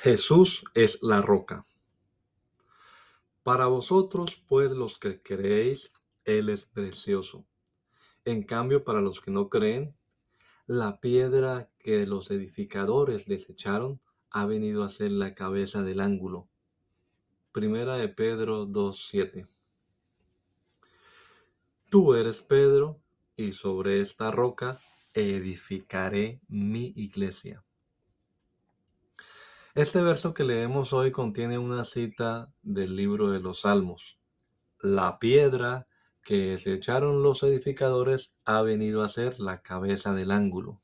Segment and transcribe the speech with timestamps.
[0.00, 1.64] Jesús es la roca.
[3.42, 5.92] Para vosotros, pues los que creéis,
[6.24, 7.44] Él es precioso.
[8.24, 9.96] En cambio, para los que no creen,
[10.68, 16.48] la piedra que los edificadores desecharon ha venido a ser la cabeza del ángulo.
[17.50, 19.48] Primera de Pedro 2.7.
[21.90, 23.00] Tú eres Pedro,
[23.36, 24.78] y sobre esta roca
[25.12, 27.64] edificaré mi iglesia
[29.80, 34.18] este verso que leemos hoy contiene una cita del libro de los Salmos.
[34.80, 35.86] La piedra
[36.24, 40.80] que se echaron los edificadores ha venido a ser la cabeza del ángulo.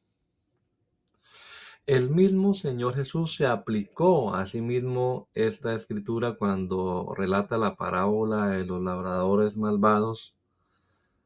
[1.86, 8.46] El mismo Señor Jesús se aplicó a sí mismo esta escritura cuando relata la parábola
[8.50, 10.36] de los labradores malvados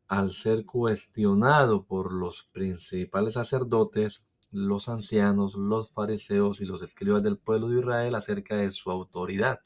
[0.07, 7.39] al ser cuestionado por los principales sacerdotes los ancianos, los fariseos y los escribas del
[7.39, 9.61] pueblo de Israel acerca de su autoridad.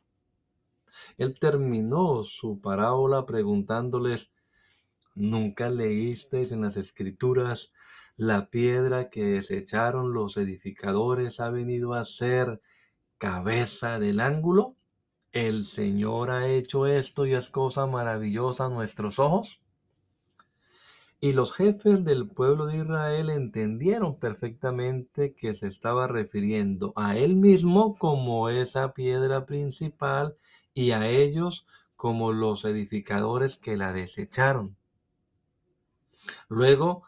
[1.16, 4.32] Él terminó su parábola preguntándoles,
[5.14, 7.72] ¿nunca leísteis en las escrituras
[8.16, 12.60] la piedra que desecharon los edificadores ha venido a ser
[13.18, 14.76] cabeza del ángulo?
[15.32, 19.61] ¿El Señor ha hecho esto y es cosa maravillosa a nuestros ojos?
[21.24, 27.36] Y los jefes del pueblo de Israel entendieron perfectamente que se estaba refiriendo a él
[27.36, 30.36] mismo como esa piedra principal
[30.74, 31.64] y a ellos
[31.94, 34.76] como los edificadores que la desecharon.
[36.48, 37.04] Luego,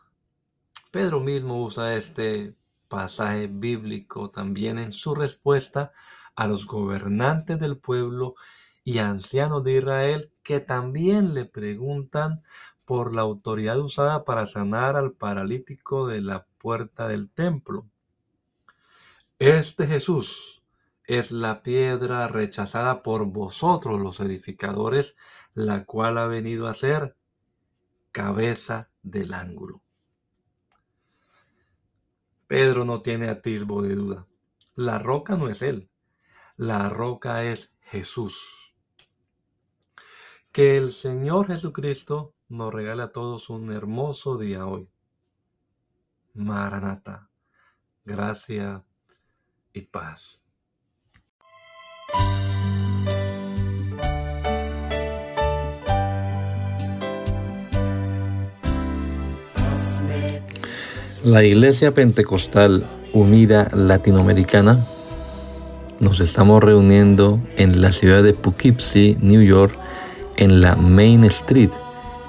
[0.93, 2.55] Pedro mismo usa este
[2.87, 5.91] pasaje bíblico también en su respuesta
[6.37, 8.37] a los gobernantes del pueblo
[8.85, 12.45] y ancianos de Israel que también le preguntan
[12.85, 17.87] por la autoridad usada para sanar al paralítico de la puerta del templo.
[19.39, 20.63] Este Jesús
[21.07, 25.17] es la piedra rechazada por vosotros los edificadores,
[25.53, 27.17] la cual ha venido a ser
[28.13, 29.83] cabeza del ángulo.
[32.47, 34.27] Pedro no tiene atisbo de duda.
[34.75, 35.91] La roca no es él,
[36.57, 38.75] la roca es Jesús.
[40.53, 44.89] Que el Señor Jesucristo nos regala a todos un hermoso día hoy.
[46.35, 47.29] Maranata,
[48.05, 48.85] gracia
[49.73, 50.41] y paz.
[61.25, 64.87] La Iglesia Pentecostal Unida Latinoamericana
[65.99, 69.77] nos estamos reuniendo en la ciudad de Poughkeepsie, New York,
[70.37, 71.71] en la Main Street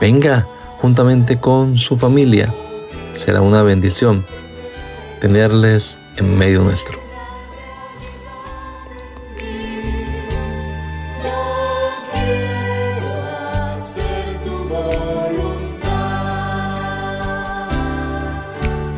[0.00, 0.46] Venga
[0.78, 2.52] juntamente con su familia.
[3.16, 4.24] Será una bendición
[5.20, 6.98] tenerles en medio nuestro.